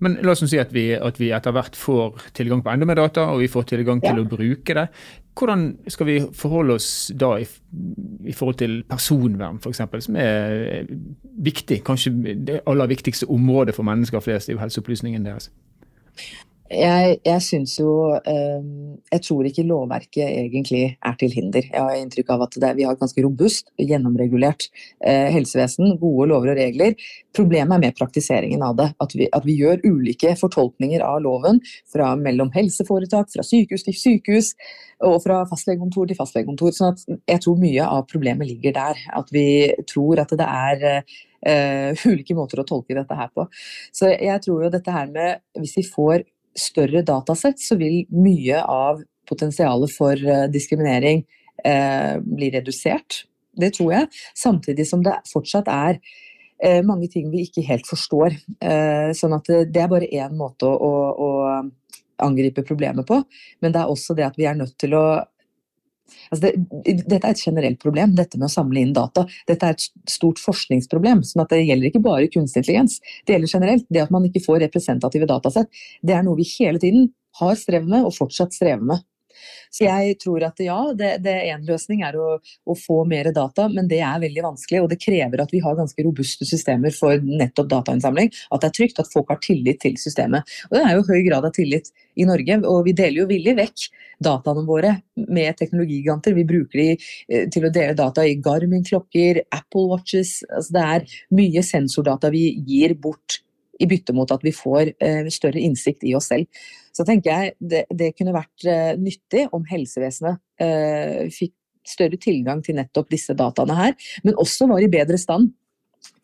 [0.04, 2.98] Men la oss si at vi, at vi, etter hvert får tilgang på enda mer
[3.00, 4.24] data, og vi får tilgang til ja.
[4.24, 4.86] å bruke det.
[5.36, 7.46] Hvordan skal vi forholde oss da i,
[8.28, 10.84] i forhold til personvern, f.eks., som er
[11.44, 11.82] viktig?
[11.86, 12.12] Kanskje
[12.48, 15.50] det aller viktigste området for mennesker flest er jo helseopplysningen deres.
[16.66, 21.68] Jeg, jeg syns jo um, Jeg tror ikke lovverket egentlig er til hinder.
[21.68, 24.66] Jeg har inntrykk av at det, vi har et ganske robust, gjennomregulert
[25.06, 25.94] uh, helsevesen.
[26.00, 26.96] Gode lover og regler.
[27.36, 28.88] Problemet er med praktiseringen av det.
[29.02, 33.96] At vi, at vi, gjør ulike fortolkninger av loven fra mellom helseforetak, fra sykehus til
[33.96, 34.52] sykehus
[35.06, 36.74] og fra fastlegekontor til fastlegekontor.
[36.74, 39.06] Så jeg tror mye av problemet ligger der.
[39.14, 39.46] At vi
[39.86, 43.46] tror at det er uh, ulike måter å tolke dette her på.
[43.94, 46.26] Så jeg tror jo dette her med Hvis vi får
[46.58, 51.24] større datasett, så vil mye av potensialet for eh, diskriminering
[51.64, 53.24] eh, bli redusert.
[53.56, 54.08] Det tror jeg.
[54.36, 55.98] Samtidig som det fortsatt er
[56.62, 58.36] eh, mange ting vi ikke helt forstår.
[59.16, 61.30] Sånn at det, er bare én måte å, å,
[62.22, 63.18] angripe problemet på.
[63.60, 65.06] Men det er også det at vi er nødt til å
[66.30, 66.52] Altså det,
[67.04, 69.26] dette er et generelt problem, dette med å samle inn data.
[69.48, 71.22] Dette er et stort forskningsproblem.
[71.26, 73.00] sånn at Det gjelder ikke bare kunstig intelligens.
[73.26, 73.86] Det gjelder generelt.
[73.90, 75.70] Det at man ikke får representative datasett,
[76.02, 79.04] det er noe vi hele tiden har strevd med, og fortsatt strever med.
[79.70, 83.88] Så jeg tror at ja, det, en løsning er å, å, få mer data, men
[83.90, 84.82] det er veldig vanskelig.
[84.84, 88.32] Og det krever at vi har ganske robuste systemer for nettopp datainnsamling.
[88.50, 90.46] At det er trygt, at folk har tillit til systemet.
[90.70, 93.56] Og det er jo høy grad av tillit i Norge, og vi deler jo villig
[93.58, 93.88] vekk
[94.24, 94.94] dataene våre
[95.28, 96.36] med teknologigiganter.
[96.36, 100.38] Vi bruker de eh, til å dele data i Garmin-klokker, Apple Watches.
[100.48, 103.42] Altså det er mye sensordata vi gir bort
[103.80, 106.48] i bytte mot at vi får eh, større innsikt i oss selv.
[106.96, 111.52] Så tenker jeg det, det kunne vært eh, nyttig om helsevesenet eh, fikk
[111.86, 113.94] større tilgang til nettopp disse dataene her,
[114.26, 115.52] men også var i bedre stand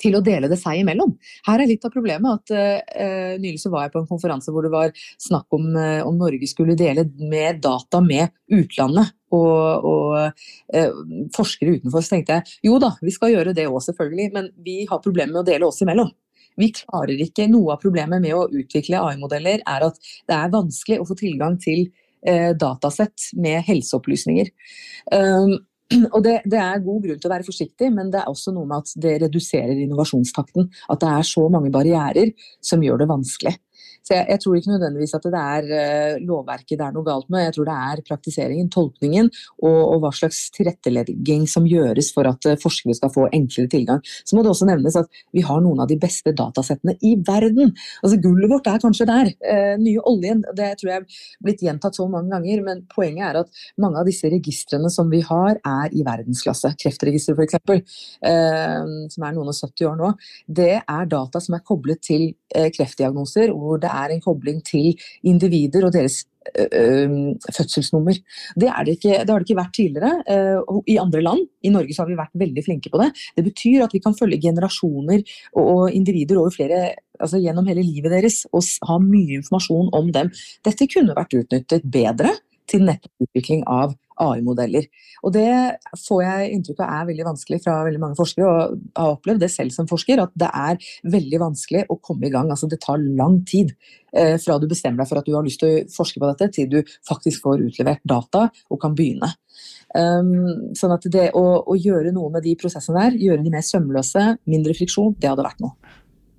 [0.01, 1.15] til å dele det seg imellom.
[1.47, 4.67] Her er litt av problemet at uh, Nylig så var jeg på en konferanse hvor
[4.67, 10.43] det var snakk om uh, om Norge skulle dele mer data med utlandet og, og
[10.77, 11.03] uh,
[11.35, 12.05] forskere utenfor.
[12.05, 15.35] Så tenkte jeg jo da, vi skal gjøre det òg selvfølgelig, men vi har problemer
[15.35, 16.13] med å dele oss imellom.
[16.61, 21.01] Vi klarer ikke, Noe av problemet med å utvikle AI-modeller er at det er vanskelig
[21.01, 21.87] å få tilgang til
[22.27, 24.53] eh, datasett med helseopplysninger.
[25.13, 25.57] Um,
[26.15, 28.69] og det, det, er god grunn til å være forsiktig, men det er også noe
[28.69, 30.71] med at det reduserer innovasjonstakten.
[30.93, 32.33] At det er så mange barrierer
[32.65, 33.55] som gjør det vanskelig.
[34.03, 37.29] Så jeg, jeg, tror ikke nødvendigvis at det er uh, lovverket det er noe galt
[37.31, 39.29] med, jeg tror det er praktiseringen, tolkningen
[39.63, 44.03] og, og hva slags tilrettelegging som gjøres for at uh, forskere skal få enklere tilgang.
[44.27, 47.71] Så må det også nevnes at vi har noen av de beste datasettene i verden.
[48.03, 49.31] Altså Gullet vårt er kanskje der.
[49.39, 53.41] Uh, nye oljen, det tror jeg er blitt gjentatt så mange ganger, men poenget er
[53.45, 56.75] at mange av disse registrene som vi har, er i verdensklasse.
[56.83, 57.87] Kreftregisteret f.eks.,
[58.27, 60.13] uh, som er noen og 70 år nå,
[60.51, 64.93] det er data som er koblet til kreftdiagnoser, hvor det er en kobling til
[65.29, 66.23] individer og deres
[67.55, 68.17] fødselsnummer.
[68.59, 71.45] Det, det, ikke, det, har det ikke vært tidligere i andre land.
[71.63, 73.11] I Norge har vi vært veldig flinke på det.
[73.37, 75.23] Det betyr at vi kan følge generasjoner
[75.63, 76.81] og individer over flere,
[77.21, 80.33] altså gjennom hele livet deres og ha mye informasjon om dem.
[80.67, 82.35] Dette kunne vært utnyttet bedre
[82.71, 84.87] til nettopp utvikling av AI-modeller.
[85.23, 85.49] Og Det
[86.03, 89.51] får jeg inntrykk av er veldig vanskelig fra veldig mange forskere, og har opplevd det
[89.53, 90.81] selv som forsker, at det er
[91.15, 92.51] veldig vanskelig å komme i gang.
[92.51, 93.75] Altså Det tar lang tid
[94.15, 96.51] eh, fra du bestemmer deg for at du har lyst til å forske på dette,
[96.57, 99.31] til du faktisk får utlevert data og kan begynne.
[99.93, 103.65] Um, sånn at det å, å, gjøre noe med de prosessene der, gjøre de mer
[103.67, 105.77] sømløse, mindre friksjon, det hadde vært noe.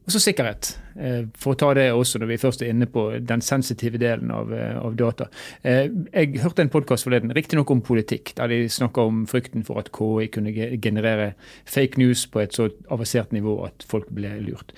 [0.03, 3.05] Og så sikkerhet, eh, for å ta det også når vi først er inne på
[3.23, 5.29] den sensitive delen av, eh, av data.
[5.63, 9.79] Eh, jeg hørte en podkast forleden, riktignok om politikk, der de snakka om frykten for
[9.79, 11.33] at KI kunne generere
[11.65, 14.73] fake news på et så avansert nivå at folk ble lurt.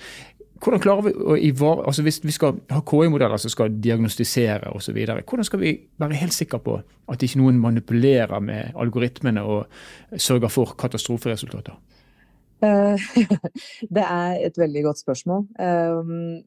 [0.60, 4.94] Hvordan klarer vi å ivare, altså Hvis vi skal ha KI-modeller som skal diagnostisere osv.,
[4.94, 9.66] hvordan skal vi være helt sikre på at ikke noen manipulerer med algoritmene og
[10.16, 11.74] sørger for katastroferesultater?
[12.64, 12.96] Eh,
[13.96, 15.44] det er et veldig godt spørsmål.
[15.60, 16.44] Ehm,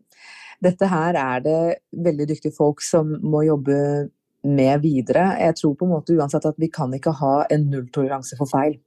[0.63, 1.59] dette her er det
[2.05, 4.09] veldig dyktige folk som må jobbe
[4.43, 5.35] med videre.
[5.39, 8.79] Jeg tror på en måte uansett at vi kan ikke ha en nulltoleranse for feil.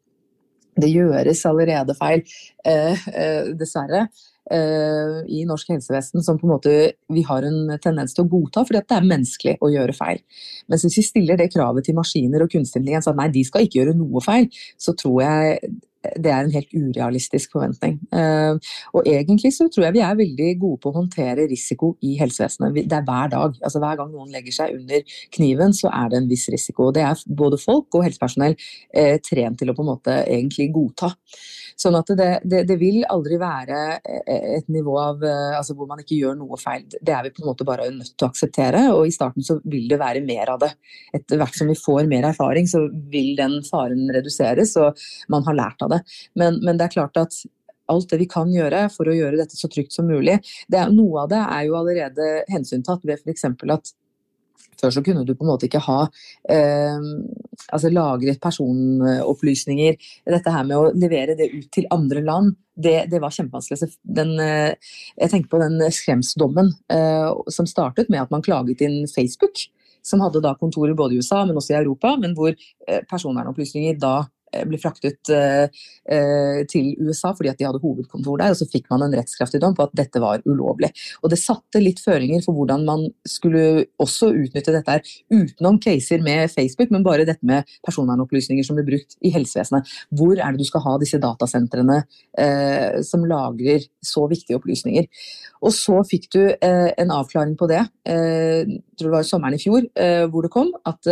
[0.73, 2.23] Det gjøres allerede feil,
[2.65, 4.07] eh, eh, dessverre,
[4.53, 6.71] i norsk helsevesen som på en måte
[7.15, 10.19] vi har en tendens til å godta, fordi det er menneskelig å gjøre feil.
[10.67, 13.65] Men hvis vi stiller det kravet til maskiner og kunstig intelligens at nei, de skal
[13.65, 15.71] ikke gjøre noe feil, så tror jeg
[16.03, 17.99] det er en helt urealistisk forventning.
[18.15, 22.17] Eh, og egentlig så tror jeg vi er veldig gode på å håndtere risiko i
[22.19, 22.83] helsevesenet.
[22.91, 23.57] Det er hver dag.
[23.63, 26.91] Altså Hver gang noen legger seg under kniven, så er det en viss risiko.
[26.95, 28.57] Det er både folk og helsepersonell
[28.91, 31.13] eh, trent til å på en måte egentlig godta.
[31.83, 36.03] Sånn at det, det, det, vil aldri være eh, et nivå av altså hvor man
[36.03, 36.85] ikke gjør noe feil.
[36.99, 39.59] Det er vi på en måte bare nødt til å akseptere, og i starten så
[39.63, 40.73] vil det være mer av det.
[41.15, 44.99] Etter hvert som vi får mer erfaring, så vil den faren reduseres, og
[45.33, 45.92] man har lært av det.
[46.39, 47.37] Men, men det er klart at
[47.93, 50.39] alt det vi kan gjøre for å gjøre dette så trygt som mulig.
[50.73, 53.49] Er, noe av det er jo allerede hensyntatt ved f.eks.
[53.49, 53.93] at
[54.83, 55.99] før så kunne du på en måte ikke ha
[56.51, 57.05] eh,
[57.69, 59.99] altså lagret personopplysninger.
[60.35, 63.93] Dette her med å levere det ut til andre land, det, det var kjempevanskelig.
[64.03, 69.05] Den, eh, jeg tenker på den skremsdommen eh, som startet med at man klaget inn
[69.11, 69.67] Facebook.
[70.03, 74.01] Som hadde da kontorer både i USA, men også i Europa, men hvor eh, personvernopplysninger
[74.03, 74.25] da
[74.69, 75.67] ble fraktet eh,
[76.13, 79.61] eh, til USA fordi at de hadde hovedkontor der, og så fikk man en rettskraftig
[79.63, 80.93] dom på at dette var ulovlig.
[81.23, 86.23] Og Det satte litt føringer for hvordan man skulle også utnytte dette her utenom caser
[86.25, 89.89] med Facebook, men bare dette med personvernopplysninger som blir brukt i helsevesenet.
[90.13, 92.03] Hvor er det du skal ha disse datasentrene
[92.39, 95.09] eh, som lagrer så viktige opplysninger?
[95.63, 99.63] Og så fikk du eh, en avklaring på det, eh, tror det var sommeren i
[99.63, 99.87] fjor,
[100.33, 101.09] hvor det kom at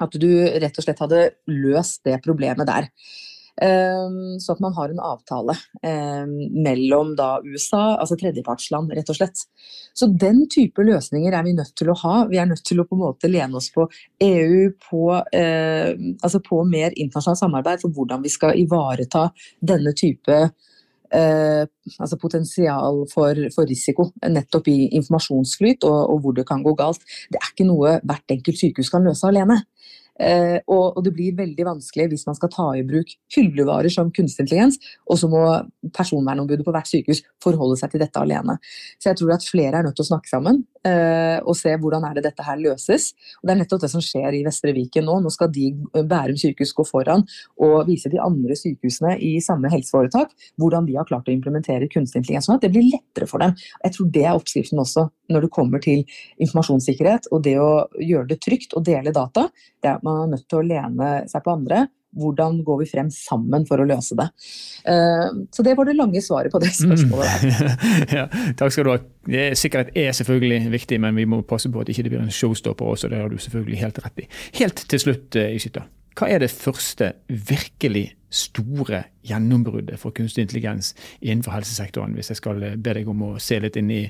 [0.00, 2.88] at du rett og slett hadde løst det problemet der.
[3.60, 5.52] Um, så at man har en avtale
[5.84, 6.30] um,
[6.64, 9.42] mellom da USA, altså tredjepartsland, rett og slett.
[9.92, 12.14] Så den type løsninger er vi nødt til å ha.
[12.30, 13.84] Vi er nødt til å på en måte lene oss på
[14.24, 19.28] EU, på, uh, altså på mer internasjonalt samarbeid for hvordan vi skal ivareta
[19.60, 20.40] denne type
[21.10, 21.66] Eh,
[21.98, 27.02] altså potensial for, for, risiko nettopp i informasjonsflyt og, og, hvor det kan gå galt.
[27.26, 29.56] Det er ikke noe hvert enkelt sykehus kan løse alene.
[30.20, 34.44] Eh, og, det blir veldig vanskelig hvis man skal ta i bruk hyllevarer som kunstig
[34.44, 34.76] intelligens,
[35.08, 35.42] og så må
[35.96, 38.58] personvernombudet på hvert sykehus forholde seg til dette alene.
[39.00, 42.04] Så jeg tror at flere er nødt til å snakke sammen eh, og se hvordan
[42.08, 43.10] er det dette her løses.
[43.40, 45.18] Og Det er nettopp det som skjer i Vestre Viken nå.
[45.24, 47.24] Nå skal de, Bærum sykehus gå foran
[47.60, 52.22] og vise de andre sykehusene i samme helseforetak hvordan de har klart å implementere kunstig
[52.22, 52.48] intelligens.
[52.48, 53.56] sånn at det blir lettere for dem.
[53.84, 56.04] Jeg tror det er oppskriften også når det kommer til
[56.42, 57.70] informasjonssikkerhet og det å
[58.00, 59.48] gjøre det trygt å dele data.
[59.80, 61.86] Det er at man er nødt til å lene seg på andre.
[62.18, 64.26] Hvordan går vi frem sammen for å løse det?
[64.90, 67.68] Eh, så det var det lange svaret på det spørsmålet der.
[67.70, 68.06] Mm.
[68.18, 68.24] ja,
[68.58, 68.98] takk skal du ha.
[69.54, 72.34] Sikkerhet er selvfølgelig viktig, men vi må passe på at ikke det ikke blir en
[72.34, 73.10] showstopper også.
[73.12, 74.28] Det har du selvfølgelig helt rett i.
[74.58, 75.86] Helt til slutt, eh, Ishita.
[76.18, 82.60] hva er det første virkelig store gjennombruddet for kunstig intelligens innenfor helsesektoren, hvis jeg skal
[82.76, 84.02] be deg om å se litt inn i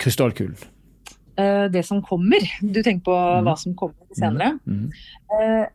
[0.00, 0.56] krystallkulen?
[1.38, 2.40] Eh, det som kommer.
[2.60, 3.42] Du tenker på mm.
[3.44, 4.56] hva som kommer senere.
[4.66, 4.86] Mm.
[5.32, 5.66] Uh,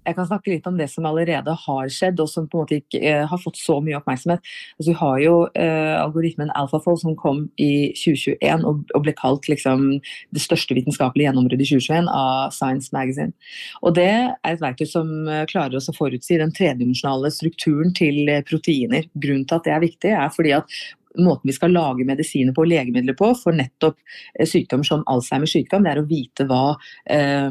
[0.00, 2.78] Jeg kan snakke litt om det som allerede har skjedd, og som på en måte
[2.80, 4.40] ikke uh, har fått så mye oppmerksomhet.
[4.78, 9.48] Altså, vi har jo uh, algoritmen AlphaFold som kom i 2021 og, og ble kalt
[9.52, 9.84] liksom,
[10.32, 13.36] det største vitenskapelige gjennombruddet i 2021 av Science Magazine.
[13.84, 18.24] Og Det er et verktøy som uh, klarer oss å forutsi den tredimensjonale strukturen til
[18.48, 19.08] proteiner.
[19.16, 20.80] Grunnen til at det er viktig, er fordi at
[21.18, 23.98] måten vi skal lage medisiner på og legemidler på for nettopp
[24.34, 26.76] eh, sykdommer som Alzheimers sykdom, det er å vite hva
[27.10, 27.50] eh,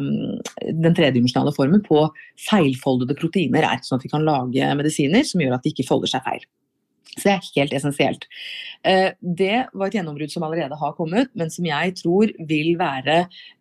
[0.69, 2.05] den tredimensjonale formen på
[2.49, 3.83] feilfoldede proteiner er.
[3.83, 6.47] Sånn at vi kan lage medisiner som gjør at de ikke folder seg feil.
[7.17, 8.25] Så det er helt essensielt.
[8.87, 13.17] Eh, det var et gjennombrudd som allerede har kommet, men som jeg tror vil være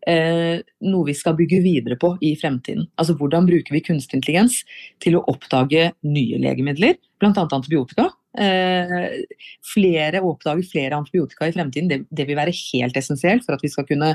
[0.06, 2.86] eh, noe vi skal bygge videre på i fremtiden.
[3.00, 4.60] Altså hvordan bruker vi kunstig intelligens
[5.02, 7.32] til å oppdage nye legemidler, bl.a.
[7.32, 9.22] antibiotika, Eh,
[9.64, 13.70] flere oppdage flere antibiotika i fremtiden, det, det, vil være helt essensielt for at vi
[13.72, 14.10] skal kunne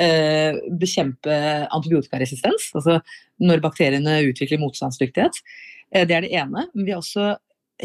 [0.00, 1.36] eh, bekjempe
[1.68, 2.70] antibiotikaresistens.
[2.78, 2.98] Altså
[3.44, 5.42] når bakteriene utvikler motstandsdyktighet.
[5.92, 6.66] Eh, det er det ene.
[6.72, 7.34] Men vi er også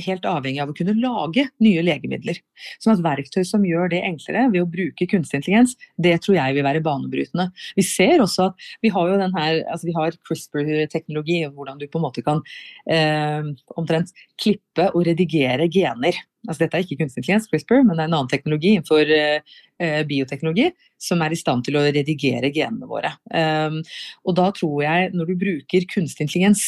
[0.06, 2.39] helt avhengig av å kunne lage nye legemidler.
[2.82, 6.58] Sånn at verktøy som gjør det enklere ved å bruke kunstig intelligens, det tror jeg
[6.58, 7.49] vil være banebrytende.
[7.77, 11.88] Vi ser også at vi har jo den her, altså vi har CRISPR-teknologi, hvordan du
[11.88, 12.43] på en måte kan
[12.89, 16.21] eh, omtrent klippe og redigere gener.
[16.43, 20.01] Altså dette er ikke kunstig intelligens, CRISPR, men det er en annen teknologi innenfor eh,
[20.10, 23.13] bioteknologi som er i stand til å redigere genene våre.
[23.32, 23.79] Eh,
[24.27, 26.65] og da tror jeg, når du bruker kunstig intelligens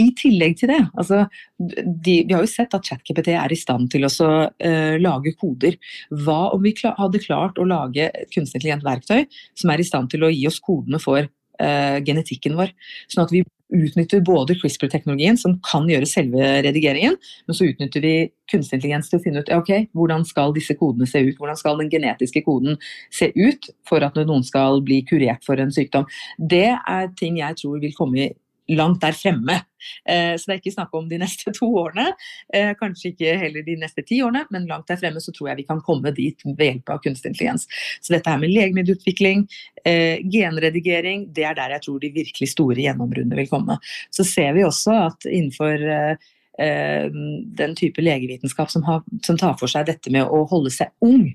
[0.00, 1.24] i tillegg til det, altså,
[1.58, 5.76] de, vi har jo sett at ChatKPT er i stand til å uh, lage koder.
[6.24, 9.26] Hva om vi klar, hadde klart å lage et kunstig intelligent verktøy
[9.58, 12.72] som er i stand til å gi oss kodene for uh, genetikken vår?
[13.12, 18.14] Sånn at vi utnytter både CRISPR-teknologien, som kan gjøre selve redigeringen, men så utnytter vi
[18.50, 21.82] kunstig intelligens til å finne ut ok, hvordan skal disse kodene se ut, hvordan skal
[21.82, 22.78] den genetiske koden
[23.10, 26.06] se ut for at noen skal bli kurert for en sykdom.
[26.38, 28.30] Det er ting jeg tror vil komme
[28.68, 29.60] langt der fremme.
[30.08, 32.08] Eh, så det er ikke snakk om de neste to årene,
[32.54, 35.60] eh, kanskje ikke heller de neste ti årene, men langt der fremme så tror jeg
[35.62, 37.68] vi kan komme dit ved hjelp av kunstig intelligens.
[38.00, 39.46] Så dette her med legemiddelutvikling,
[39.84, 43.78] eh, genredigering, det er der jeg tror de virkelig store gjennombruddene vil komme.
[44.10, 46.18] Så ser vi også at innenfor
[46.58, 47.10] Eh,
[47.58, 51.26] den type legevitenskap som, har, som, tar for seg dette med å holde seg ung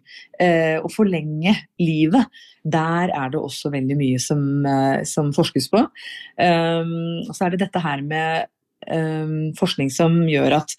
[0.42, 2.42] eh, og forlenge livet.
[2.66, 5.84] Der er det også veldig mye som, eh, som forskes på.
[5.86, 8.50] og så er det dette her med
[9.54, 10.72] forskning som gjør at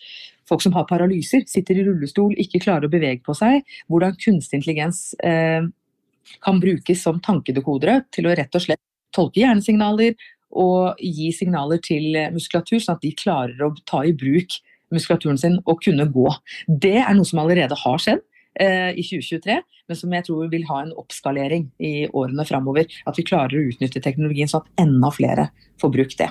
[0.51, 3.63] folk som har paralyser, sitter i rullestol, ikke klarer å bevege på seg.
[3.87, 8.83] Hvordan kunstig intelligens kan brukes som tankedekodere til å rett og slett
[9.15, 10.17] tolke hjernesignaler,
[10.53, 14.59] og gi signaler til muskulatur, sånn at de klarer å ta i bruk
[14.93, 16.29] muskulaturen sin og kunne gå.
[16.67, 18.23] Det er noe som allerede har skjedd
[18.61, 22.89] eh, i 2023, men som jeg tror vil ha en oppskalering i årene framover.
[23.09, 25.49] At vi klarer å utnytte teknologien sånn at enda flere
[25.83, 26.31] får brukt det.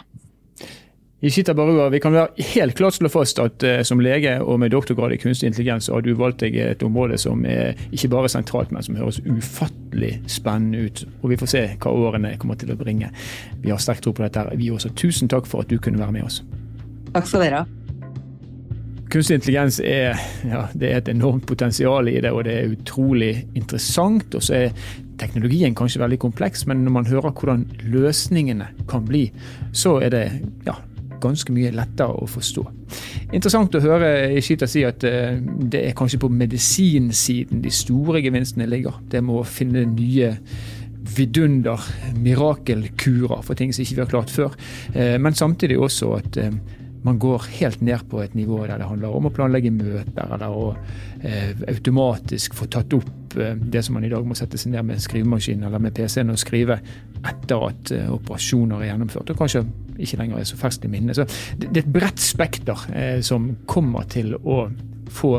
[1.23, 4.71] Ishita Barua, vi kan være helt klart slå fast at uh, som lege og med
[4.73, 8.71] doktorgrad i kunstig intelligens har du valgt deg et område som er ikke bare sentralt,
[8.73, 11.03] men som høres ufattelig spennende ut.
[11.21, 13.11] Og vi får se hva årene kommer til å bringe.
[13.61, 14.47] Vi har sterk tro på dette.
[14.57, 16.41] Vi også tusen takk for at du kunne være med oss.
[17.13, 17.69] Takk skal dere ha.
[19.13, 23.33] Kunstig intelligens er, ja, det er et enormt potensial i det, og det er utrolig
[23.53, 24.33] interessant.
[24.33, 24.85] Og så er
[25.21, 29.27] teknologien kanskje veldig kompleks, men når man hører hvordan løsningene kan bli,
[29.69, 30.29] så er det
[30.65, 30.81] ja,
[31.21, 32.65] ganske mye lettere å forstå.
[33.31, 38.69] Interessant å høre Ishita si at eh, det er kanskje på medisinsiden de store gevinstene
[38.69, 38.99] ligger.
[39.11, 40.33] Det må finne nye
[41.15, 41.81] vidunder,
[42.21, 44.59] mirakelkurer for ting som ikke vi har klart før.
[44.93, 46.53] Eh, men samtidig også at eh,
[47.05, 50.53] man går helt ned på et nivå der det handler om å planlegge møter, eller
[50.53, 50.67] å
[51.69, 55.01] automatisk få tatt opp eh, det som man i dag må sette seg ned med
[55.03, 56.79] skrivemaskinen eller med PC-en og skrive
[57.21, 59.65] etter at eh, operasjoner er gjennomført, og kanskje
[60.01, 61.19] ikke lenger er så ferskt i minnet.
[61.19, 61.27] Så
[61.59, 64.63] det, er et bredt spekter eh, som kommer til å
[65.11, 65.35] få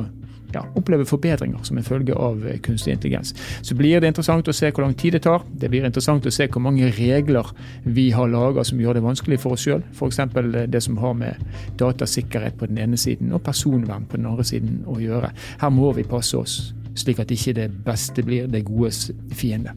[0.55, 3.35] ja, opplever forbedringer som en følge av eh, kunstig intelligens.
[3.63, 5.47] Så blir det interessant å se hvor lang tid det tar.
[5.49, 7.53] Det blir interessant å se hvor mange regler
[7.85, 9.83] vi har laga som gjør det vanskelig for oss sjøl.
[9.93, 10.21] F.eks.
[10.23, 11.41] Eh, det som har med
[11.81, 15.33] datasikkerhet på den ene siden og personvern på den andre siden å gjøre.
[15.63, 16.61] Her må vi passe oss,
[16.99, 19.75] slik at ikke det beste blir det godes fiende.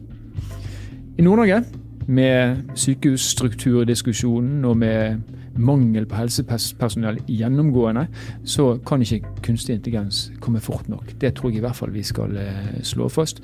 [1.16, 1.62] I Nord-Norge,
[2.06, 5.16] med sykehusstrukturdiskusjonen og med
[5.56, 8.06] mangel på helsepersonell gjennomgående,
[8.44, 11.14] så kan ikke kunstig intelligens komme fort nok.
[11.20, 13.42] Det tror jeg i hvert fall vi skal eh, slå fast.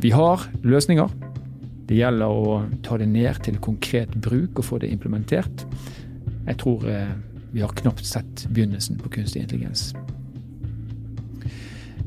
[0.00, 1.10] Vi har løsninger.
[1.90, 5.66] Det gjelder å ta det ned til konkret bruk og få det implementert.
[6.46, 7.10] Jeg tror eh,
[7.50, 9.90] vi har knapt sett begynnelsen på kunstig intelligens.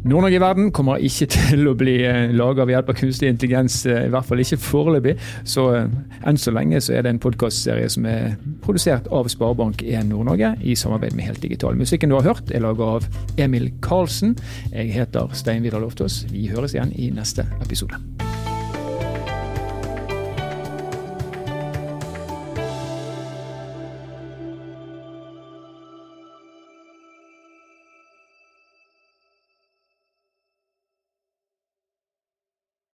[0.04, 3.78] Nord-Norge i verden kommer ikke til å bli eh, laga ved hjelp av kunstig intelligens,
[3.88, 5.16] eh, i hvert fall ikke foreløpig.
[5.48, 5.96] Så eh,
[6.28, 8.36] enn så lenge så er det en podkastserie som er
[8.66, 11.80] produsert av Sparebank1 Nord-Norge i samarbeid med Helt Digital.
[11.80, 13.08] Musikken du har hørt er laga av
[13.40, 14.36] Emil Karlsen.
[14.74, 16.26] Jeg heter Stein Vidar Loftaas.
[16.34, 18.04] Vi høres igjen i neste episode.